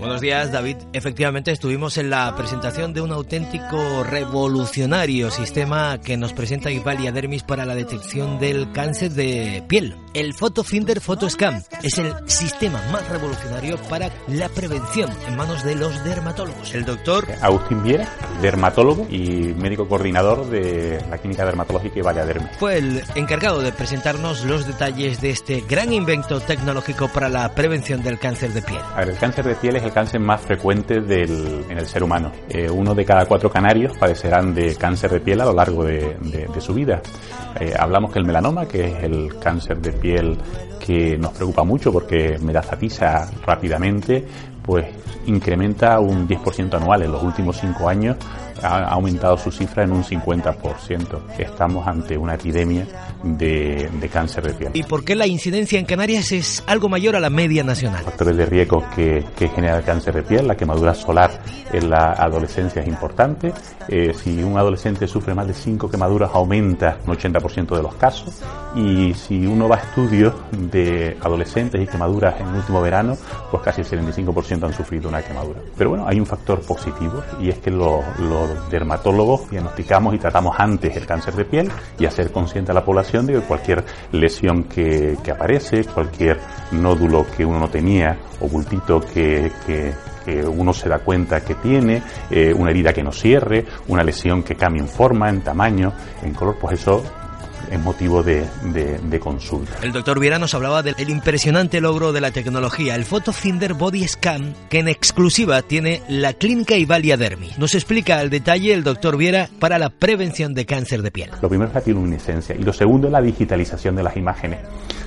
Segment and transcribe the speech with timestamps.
[0.00, 0.78] Buenos días, David.
[0.94, 7.42] Efectivamente, estuvimos en la presentación de un auténtico revolucionario sistema que nos presenta Ivalia Dermis
[7.42, 9.94] para la detección del cáncer de piel.
[10.14, 16.02] El PhotoFinder PhotoScan es el sistema más revolucionario para la prevención en manos de los
[16.02, 16.74] dermatólogos.
[16.74, 18.08] El doctor Agustín Viera,
[18.40, 22.56] dermatólogo y médico coordinador de la clínica dermatológica Ivalia Dermis.
[22.58, 28.02] Fue el encargado de presentarnos los detalles de este gran invento tecnológico para la prevención
[28.02, 28.80] del cáncer de piel.
[28.94, 32.02] A ver, el cáncer de piel es el cáncer más frecuente del, en el ser
[32.02, 32.32] humano.
[32.48, 36.16] Eh, uno de cada cuatro canarios padecerán de cáncer de piel a lo largo de,
[36.60, 37.00] su vida.
[37.58, 40.38] Eh, hablamos que el melanoma, que es el cáncer de piel
[40.78, 44.26] que nos preocupa mucho porque metastatiza rápidamente,
[44.62, 44.86] pues
[45.26, 47.02] incrementa un 10% anual.
[47.02, 48.16] En los últimos cinco años
[48.62, 51.38] ha aumentado su cifra en un 50%.
[51.38, 52.86] Estamos ante una epidemia
[53.22, 54.70] de, de, cáncer de piel.
[54.74, 58.04] ¿Y por qué la incidencia en Canarias es algo mayor a la media nacional?
[58.04, 61.30] Factores de riesgo que, que genera el cáncer de piel, la quemadura solar
[61.72, 63.52] en la adolescencia es importante.
[63.88, 68.42] Eh, si un adolescente sufre más de 5 quemaduras, aumenta un 80% de los casos.
[68.74, 73.16] Y si uno va a estudios de adolescentes y quemaduras en el último verano,
[73.50, 75.60] pues casi el 75% han sufrido una quemadura.
[75.76, 78.00] Pero bueno, hay un factor positivo y es que los,
[78.70, 83.26] dermatólogos diagnosticamos y tratamos antes el cáncer de piel y hacer consciente a la población
[83.26, 86.38] de que cualquier lesión que, que aparece, cualquier
[86.72, 89.50] nódulo que uno no tenía o bultito que,
[90.24, 94.42] que uno se da cuenta que tiene, eh, una herida que no cierre, una lesión
[94.42, 97.02] que cambie en forma, en tamaño, en color, pues eso
[97.70, 99.76] es motivo de, de, de, consulta.
[99.82, 104.54] El doctor Viera nos hablaba del impresionante logro de la tecnología, el PhotoFinder Body Scan,
[104.68, 107.50] que en exclusiva tiene la clínica Ivalia Dermi.
[107.58, 111.30] Nos explica al detalle el doctor Viera para la prevención de cáncer de piel.
[111.40, 114.60] Lo primero es la bioluminescencia y lo segundo es la digitalización de las imágenes.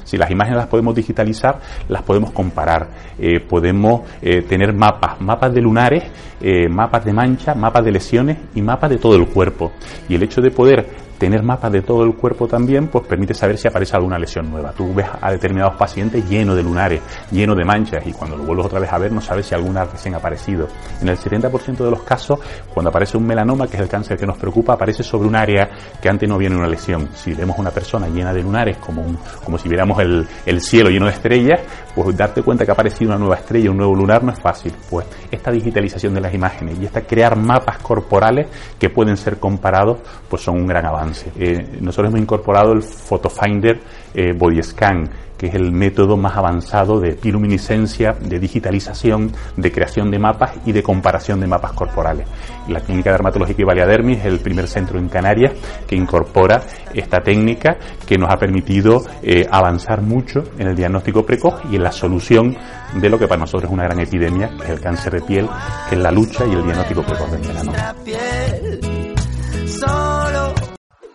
[0.03, 2.87] Si las imágenes las podemos digitalizar, las podemos comparar.
[3.17, 6.03] Eh, podemos eh, tener mapas, mapas de lunares,
[6.41, 9.71] eh, mapas de mancha, mapas de lesiones y mapas de todo el cuerpo.
[10.09, 10.87] Y el hecho de poder
[11.17, 14.71] tener mapas de todo el cuerpo también, pues permite saber si aparece alguna lesión nueva.
[14.71, 17.01] Tú ves a determinados pacientes llenos de lunares,
[17.31, 19.85] llenos de manchas, y cuando lo vuelves otra vez a ver no sabes si alguna
[19.85, 20.67] recién ha aparecido.
[21.01, 22.39] En el 70% de los casos,
[22.73, 25.69] cuando aparece un melanoma, que es el cáncer que nos preocupa, aparece sobre un área
[26.01, 27.09] que antes no viene una lesión.
[27.13, 30.89] Si vemos una persona llena de lunares, como, un, como si viéramos el, el cielo
[30.89, 31.61] lleno de estrellas,
[31.95, 34.73] pues darte cuenta que ha aparecido una nueva estrella, un nuevo lunar, no es fácil.
[34.89, 38.47] Pues esta digitalización de las imágenes y esta crear mapas corporales
[38.79, 41.02] que pueden ser comparados, pues son un gran avance.
[41.37, 43.79] Eh, nosotros hemos incorporado el PhotoFinder
[44.13, 50.09] eh, Body Scan, que es el método más avanzado de bioluminiscencia, de digitalización, de creación
[50.09, 52.27] de mapas y de comparación de mapas corporales.
[52.69, 55.51] La Clínica Dermatológica y Valiadermis es el primer centro en Canarias
[55.85, 56.61] que incorpora
[56.93, 57.77] esta técnica
[58.07, 62.55] que nos ha permitido eh, avanzar mucho en el diagnóstico precoz y en la solución
[62.95, 65.49] de lo que para nosotros es una gran epidemia, que es el cáncer de piel,
[65.89, 67.95] que es la lucha y el diagnóstico precoz del melanoma.